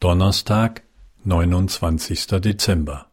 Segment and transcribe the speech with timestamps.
[0.00, 0.82] Donnerstag,
[1.24, 2.40] 29.
[2.40, 3.04] Dezember.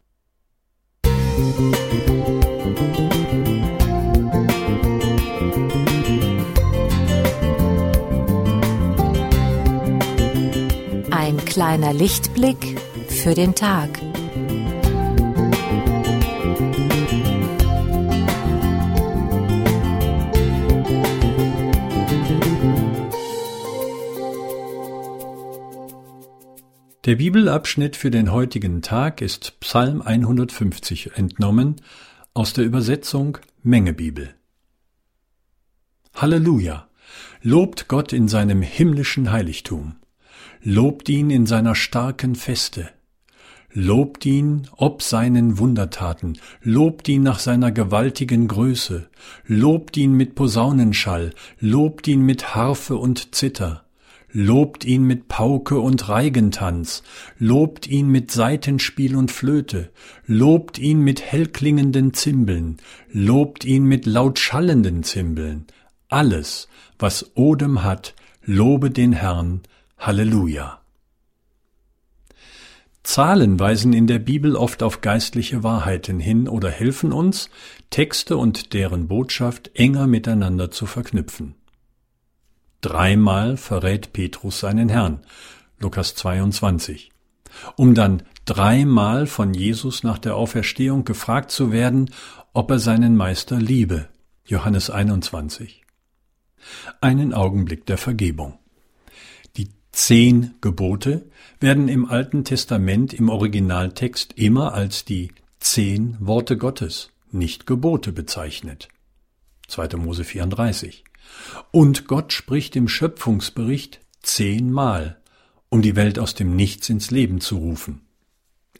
[11.10, 13.90] Ein kleiner Lichtblick für den Tag.
[27.08, 31.76] Der Bibelabschnitt für den heutigen Tag ist Psalm 150 entnommen
[32.34, 34.34] aus der Übersetzung Mengebibel.
[36.14, 36.90] Halleluja!
[37.40, 39.96] Lobt Gott in seinem himmlischen Heiligtum.
[40.62, 42.90] Lobt ihn in seiner starken Feste.
[43.72, 49.08] Lobt ihn ob seinen Wundertaten, lobt ihn nach seiner gewaltigen Größe,
[49.46, 53.87] lobt ihn mit Posaunenschall, lobt ihn mit Harfe und Zither,
[54.32, 57.02] lobt ihn mit Pauke und Reigentanz,
[57.38, 59.90] lobt ihn mit Saitenspiel und Flöte,
[60.26, 62.78] lobt ihn mit hellklingenden Zimbeln,
[63.10, 65.66] lobt ihn mit laut schallenden Zimbeln.
[66.08, 66.68] Alles,
[66.98, 69.62] was Odem hat, lobe den Herrn.
[69.98, 70.80] Halleluja.
[73.02, 77.50] Zahlen weisen in der Bibel oft auf geistliche Wahrheiten hin oder helfen uns,
[77.90, 81.54] Texte und deren Botschaft enger miteinander zu verknüpfen.
[82.88, 85.20] Dreimal verrät Petrus seinen Herrn.
[85.78, 87.10] Lukas 22.
[87.76, 92.10] Um dann dreimal von Jesus nach der Auferstehung gefragt zu werden,
[92.54, 94.08] ob er seinen Meister liebe.
[94.46, 95.84] Johannes 21.
[97.02, 98.58] Einen Augenblick der Vergebung.
[99.58, 101.26] Die zehn Gebote
[101.60, 108.88] werden im Alten Testament im Originaltext immer als die zehn Worte Gottes, nicht Gebote bezeichnet.
[109.66, 109.98] 2.
[109.98, 111.04] Mose 34.
[111.70, 115.20] Und Gott spricht im Schöpfungsbericht zehnmal,
[115.68, 118.02] um die Welt aus dem Nichts ins Leben zu rufen.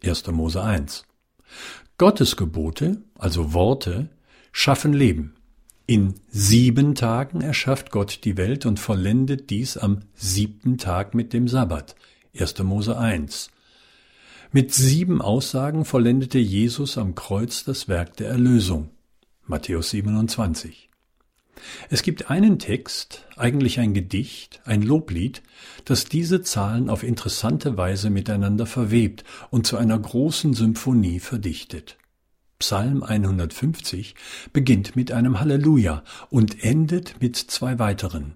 [0.04, 0.26] 1.
[0.28, 1.04] Mose 1.
[1.98, 4.08] Gottes Gebote, also Worte,
[4.52, 5.34] schaffen Leben.
[5.86, 11.48] In sieben Tagen erschafft Gott die Welt und vollendet dies am siebten Tag mit dem
[11.48, 11.96] Sabbat.
[12.38, 12.58] 1.
[12.58, 13.50] Mose 1.
[14.52, 18.90] Mit sieben Aussagen vollendete Jesus am Kreuz das Werk der Erlösung.
[19.46, 20.87] Matthäus 27.
[21.90, 25.42] Es gibt einen Text, eigentlich ein Gedicht, ein Loblied,
[25.84, 31.96] das diese Zahlen auf interessante Weise miteinander verwebt und zu einer großen Symphonie verdichtet.
[32.58, 34.14] Psalm 150
[34.52, 38.34] beginnt mit einem Halleluja und endet mit zwei weiteren.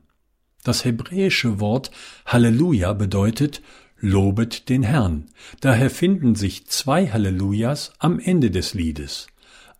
[0.63, 1.91] Das hebräische Wort
[2.25, 3.63] Halleluja bedeutet
[3.99, 5.27] Lobet den Herrn.
[5.61, 9.27] Daher finden sich zwei Hallelujahs am Ende des Liedes,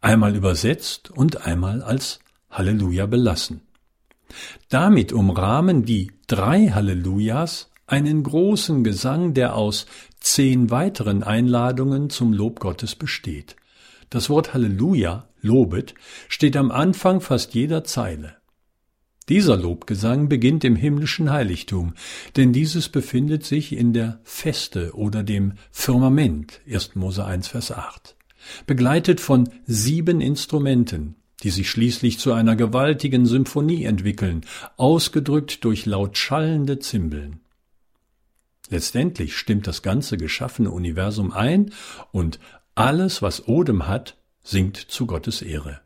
[0.01, 2.21] einmal übersetzt und einmal als
[2.53, 3.63] Halleluja belassen.
[4.69, 9.87] Damit umrahmen die drei Hallelujahs einen großen Gesang, der aus
[10.21, 13.57] zehn weiteren Einladungen zum Lob Gottes besteht.
[14.09, 15.95] Das Wort Halleluja, lobet,
[16.29, 18.37] steht am Anfang fast jeder Zeile.
[19.29, 21.95] Dieser Lobgesang beginnt im himmlischen Heiligtum,
[22.37, 26.97] denn dieses befindet sich in der Feste oder dem Firmament, 1.
[26.97, 28.17] Mose 1, Vers 8,
[28.67, 34.45] begleitet von sieben Instrumenten, die sich schließlich zu einer gewaltigen Symphonie entwickeln,
[34.77, 37.41] ausgedrückt durch laut schallende Zimbeln.
[38.71, 41.73] Letztendlich stimmt das ganze geschaffene Universum ein
[42.11, 42.39] und
[42.75, 45.81] alles, was Odem hat, singt zu Gottes Ehre.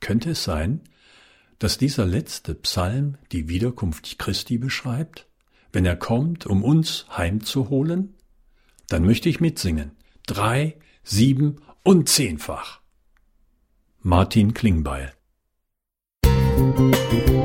[0.00, 0.80] Könnte es sein,
[1.58, 5.26] dass dieser letzte Psalm die Wiederkunft Christi beschreibt,
[5.72, 8.14] wenn er kommt, um uns heimzuholen?
[8.88, 9.92] Dann möchte ich mitsingen.
[10.26, 12.79] Drei, sieben und zehnfach.
[14.02, 15.12] Martin Klingbeil.
[16.24, 17.39] Musik